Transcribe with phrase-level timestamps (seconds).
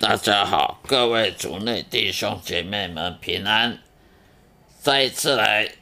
[0.00, 3.78] 大家好，各位族内弟兄姐妹们平安！
[4.80, 5.72] 再一次来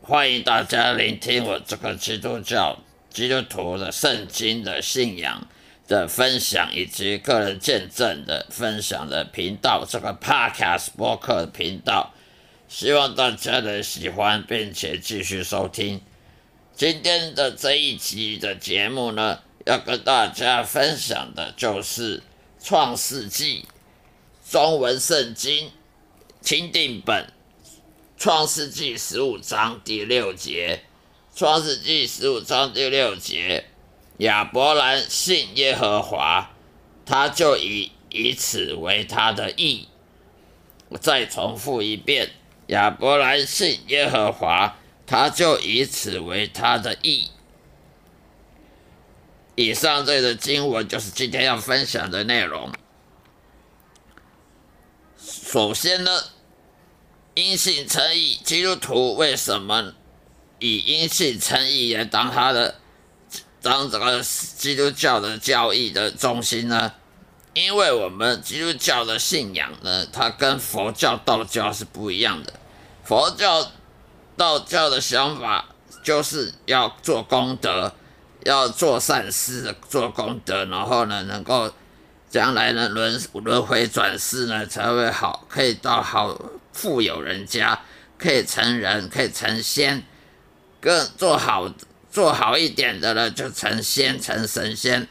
[0.00, 2.78] 欢迎大家聆听我这个基督教
[3.10, 5.46] 基督徒的圣经的信仰
[5.88, 12.12] 的分享，以及个人见证的分享的频道，这个 Podcast 播客频道，
[12.68, 16.00] 希望大家能喜欢，并且继续收听。
[16.74, 22.18] 今天的这一集的节目呢，要跟大家分享的就是
[22.62, 23.66] 《创世纪》
[24.52, 25.72] 中文圣经
[26.40, 27.24] 钦定本
[28.16, 30.84] 《创世纪》十五章第六节，
[31.38, 33.64] 《创世纪》十五章第六节，
[34.18, 36.52] 亚伯兰信耶和华，
[37.04, 39.88] 他就以以此为他的义。
[40.88, 42.30] 我再重复一遍，
[42.68, 44.76] 亚伯兰信耶和华。
[45.04, 47.28] 他就以此为他的义。
[49.54, 52.72] 以上这个经文就是今天要分享的内容。
[55.18, 56.24] 首先呢，
[57.34, 59.92] 因信称义，基督徒为什么
[60.58, 62.76] 以因信称义来当他的
[63.60, 66.92] 当这个基督教的教义的中心呢？
[67.54, 72.52] 因为我们基督教的信仰呢，它跟佛教、道教是不一样的。
[73.04, 73.70] 佛教。
[74.34, 75.66] 道教的想法
[76.02, 77.94] 就是要做功德，
[78.44, 81.72] 要做善事，做功德，然后呢，能够
[82.30, 86.40] 将来呢轮轮回转世呢才会好，可以到好
[86.72, 87.78] 富有人家，
[88.18, 90.02] 可以成人，可以成仙，
[90.80, 91.72] 更做好
[92.10, 95.06] 做好一点的呢就成仙成神仙，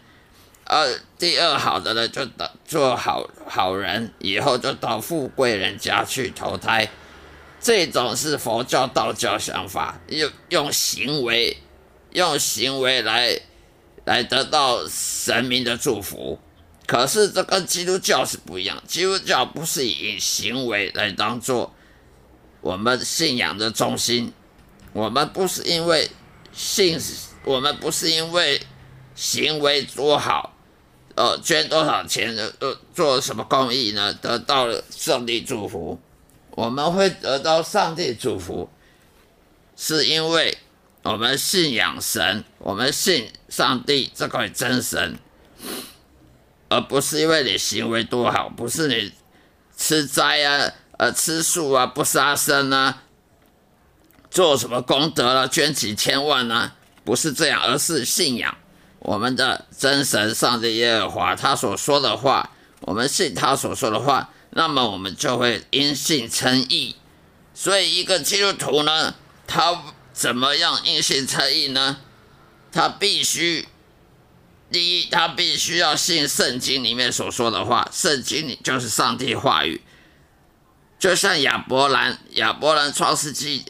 [0.66, 2.28] 呃第二好的呢就
[2.66, 6.90] 做好好人，以后就到富贵人家去投胎。
[7.64, 11.56] 这种是佛教、道教想法，用用行为，
[12.14, 13.40] 用行为来
[14.06, 16.40] 来得到神明的祝福。
[16.88, 21.74] 可是这跟基督教是不一样，基督教不是以行为来当做
[22.60, 24.34] 我们信仰的中心。
[24.94, 26.10] 我们不是因为
[26.52, 27.00] 信，
[27.46, 28.62] 我们不是因为
[29.16, 30.54] 行为做好，
[31.16, 35.98] 呃，捐多少钱，呃，做什么公益呢，得到了上帝祝福。
[36.52, 38.70] 我们会得到上帝祝福，
[39.78, 40.58] 是因为
[41.04, 45.18] 我们信仰神，我们信上帝这块真神，
[46.70, 49.12] 而不是因为你行为多好，不是你
[49.76, 53.04] 吃斋啊、呃吃素啊、不杀生啊、
[54.30, 58.56] 做什么功德了、捐几千万啊，不是这样，而是信仰
[59.00, 62.52] 我们的真神上帝耶和华他所说的话，
[62.82, 64.30] 我们信他所说的话。
[64.54, 66.98] 那么我们就会因信称义，
[67.54, 69.16] 所以一个基督徒呢，
[69.48, 69.82] 他
[70.14, 71.98] 怎么样因信称义呢？
[72.72, 73.68] 他必须
[74.72, 79.82] 第一，他必须要信圣经里面所说的话，圣经里就是上帝话语。
[80.98, 83.66] 就像亚伯兰，亚伯兰创世纪，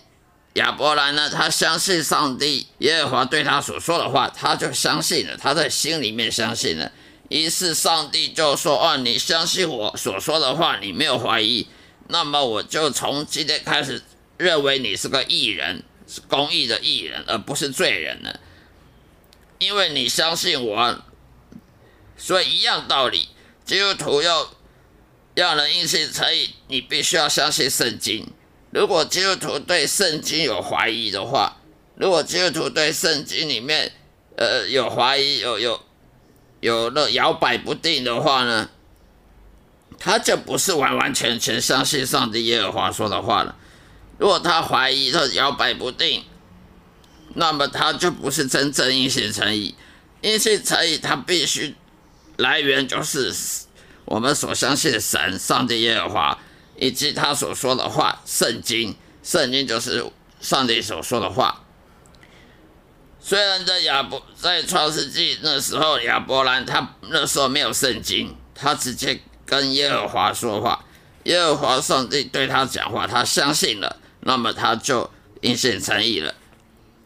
[0.56, 6.92] 亚伯兰呢，他相信上帝耶和华对他所说的话，他就相信了，他在心里面相信了。
[7.30, 11.66] 于是上帝就说：“哦，你相信我所说的话，你没有怀疑，
[12.10, 14.04] 那么我就从今天开始
[14.38, 18.40] 认为你是个异人，是公益的艺人，而不是罪人呢。
[19.60, 21.02] 因为你相信我，
[22.18, 23.30] 所以一样道理，
[23.64, 24.54] 基督徒要
[25.36, 28.28] 要能因信称义，你必须要相信圣经。
[28.72, 31.58] 如果基督徒对圣经有怀疑的话，
[31.96, 33.94] 如果基督徒对圣经里面
[34.36, 35.82] 呃有怀疑，有有。”
[36.62, 38.70] 有了摇摆不定的话呢，
[39.98, 43.56] 他就不是完完全全相信上帝耶和华说的话了。
[44.22, 46.24] 如果他怀疑他摇摆不定，
[47.34, 49.74] 那么他就不是真正因信诚意。
[50.22, 51.76] 因信诚意，他必须
[52.38, 53.34] 来源就是
[54.06, 56.38] 我们所相信的神，上帝耶和华，
[56.78, 58.96] 以及他所说的话，圣经。
[59.24, 60.06] 圣经就是
[60.40, 61.64] 上帝所说的话。
[63.20, 70.86] 虽然在亚伯在创世纪那时候，亚伯兰他那时候没有圣经，他直接跟耶和华说话，
[71.24, 75.10] 耶和华上帝对他讲话，他相信了，那么他就
[75.42, 76.34] 因信诚意了。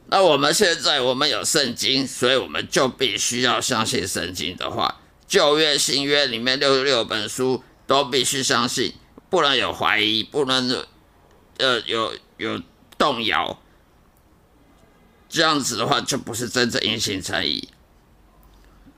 [0.07, 8.93] 那我们现在我们有圣经，所以我们就必须要相信圣经的话，旧约新约里面六十六本书都必须相信，
[9.29, 10.85] 不能有怀疑，不能
[11.57, 12.61] 呃有有
[12.97, 13.59] 动摇。
[15.27, 17.67] 这样子的话，就不是真正因信诚意。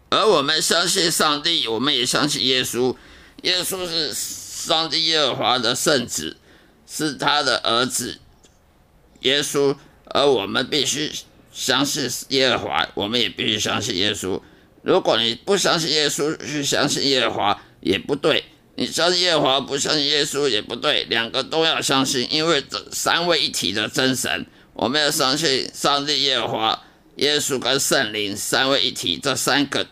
[0.09, 2.95] 而我们相信上帝，我们也相信耶稣。
[3.43, 6.37] 耶稣是上帝耶和华的圣子，
[6.87, 8.19] 是他的儿子。
[9.21, 9.75] 耶稣，
[10.05, 11.11] 而我们必须
[11.51, 14.39] 相信耶和华，我们也必须相信耶稣。
[14.83, 18.45] 如果你不相信耶稣，去相信耶和华也不对。
[18.75, 26.83] 你相信耶和华，不相信耶稣也不对，两个都要相信，因为这三位一体的真神，我们要相信上帝、耶和华、
[27.15, 29.87] 耶稣跟圣灵三位一体，这三个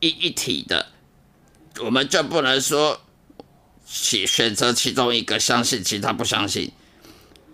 [0.00, 0.86] 一一体的，
[1.80, 2.98] 我们就不能说
[3.86, 6.72] 其选择其中一个相信，其他不相信。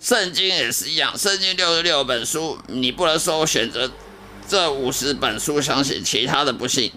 [0.00, 3.90] 圣经也是一样，圣经六十六本书，你不能说我选择
[4.48, 6.92] 这五十本书相信，其他的不信。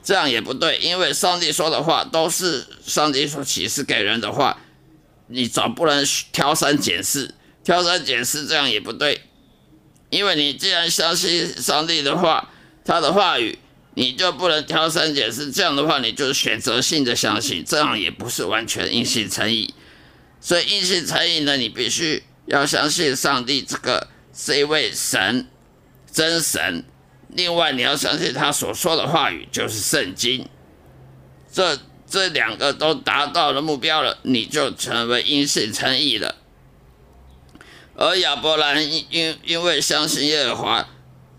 [0.00, 4.58] 这样也不对，因为上帝说的话都是上帝所启示给人的话，
[5.26, 6.02] 你总不能
[6.32, 9.22] 挑三拣四，挑三拣四这样也不对，
[10.08, 12.50] 因为你既然相信上帝的话，
[12.84, 13.58] 他的话语，
[13.98, 19.74] 你就不能挑三拣四，这样的话你就是选择性的相信，这样也不是完全因信诚意，
[20.40, 25.48] 所以因信诚意呢，你必须要相信上帝这个是一位神，
[26.12, 26.84] 真神。
[27.30, 30.48] 另外，你要相信他所说的话语就是圣经，
[31.52, 31.76] 这
[32.08, 36.36] 这两个都达到了目标了，你就成为因信诚义了。
[37.96, 40.88] 而亚伯兰因因因为相信耶和华，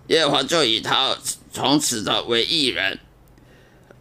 [0.07, 1.15] 耶和华就以他
[1.51, 3.00] 从此的为艺人，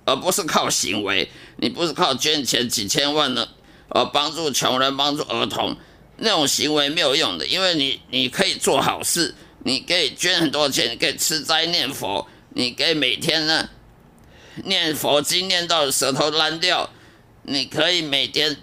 [0.05, 1.31] 而不是靠行为。
[1.57, 3.49] 你不是靠捐钱几千万呢，
[3.89, 5.77] 而帮助穷人、帮助儿童
[6.19, 9.35] 那种行为没有用的，因为你你可以做好事。
[9.65, 13.69] 你可以捐很多钱，可以吃斋念佛，你可以每天呢
[14.65, 16.89] 念佛经念到舌头烂掉，
[17.43, 18.57] 你可以每天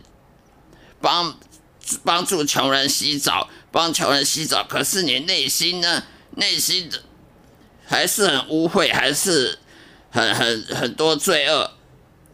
[1.02, 1.38] 帮
[2.04, 4.64] 帮助穷人洗澡，帮穷人洗澡。
[4.64, 6.04] 可是你内心呢，
[6.38, 7.04] 内心的
[7.86, 9.58] 还是很污秽，还是
[10.10, 11.72] 很很很多罪恶。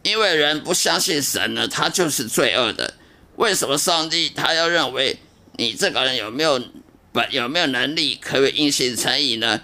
[0.02, 2.94] 因为人不相信神呢，他就是罪恶的。
[3.36, 5.18] 为什么上帝他要认为
[5.56, 6.60] 你这个人有没有？
[7.12, 9.60] 不有没有能力可以因信成义呢？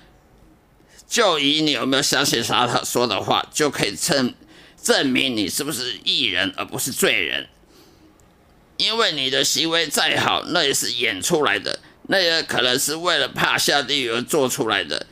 [1.09, 4.35] 就以你有没有相信啥他说的话，就可以证
[4.83, 7.49] 证明你是不是义人而不是罪人。
[8.77, 15.07] 因为你的行为再好，那也是演出来的，那也可能是为了怕下地狱而做出来的。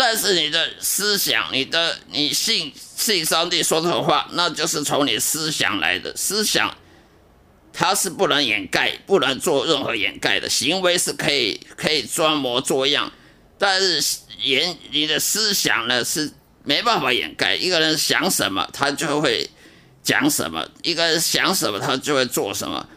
[0.00, 6.74] 但是你的思想，你的你信信上帝说的话，那就是从你思想来的思想。
[7.70, 13.12] 它是不能掩盖，不能做任何掩盖的行为是可以可以装模作样，
[13.58, 16.32] 但是言你的思想呢是
[16.64, 17.54] 没办法掩盖。
[17.54, 19.50] 一个人想什么，他就会
[20.02, 22.88] 讲什么；一个人想什么，他就会做什么。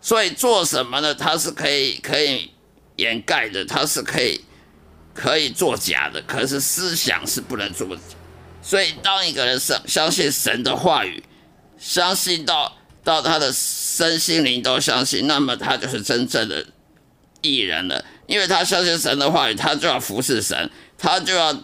[0.00, 1.14] 所以做什么呢？
[1.14, 2.50] 他是可以可以
[2.96, 4.43] 掩盖的，他是可以
[5.14, 6.20] 可以作假的。
[6.26, 8.02] 可是思想是不能做的。
[8.60, 11.22] 所以当一个人相相信神的话语，
[11.78, 12.76] 相信到。
[13.04, 16.64] 到他的身心灵都相信，那么他就是真正的
[17.42, 18.02] 艺人了。
[18.26, 21.54] 因为他相信神的话语，他就要服侍神，他就要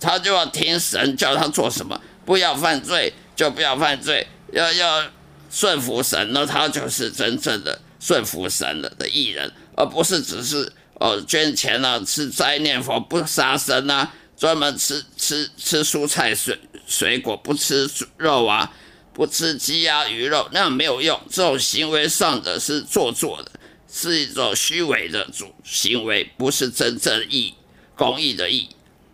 [0.00, 5.04] 他就要听神叫他做什么，不要犯罪就不要犯罪，要要
[5.52, 18.72] 顺服神，那他就是真正的顺服神的的艺人，而不是只是哦捐钱啊、吃斋念佛、不杀生啊，专门吃吃吃蔬菜水水果，不吃肉啊。
[19.12, 21.20] 不吃鸡鸭鱼肉，那没有用。
[21.28, 23.50] 这种行为上的是做作的，
[23.92, 27.52] 是一种虚伪的主行为，不是真正义
[27.96, 28.68] 公益的义。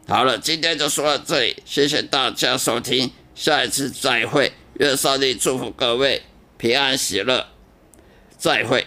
[0.06, 4.52] 好了，今天就说到这里，谢谢大家收听，下一次再会。
[4.74, 6.22] 愿上帝祝福各位
[6.58, 7.48] 平安喜乐，
[8.36, 8.86] 再会。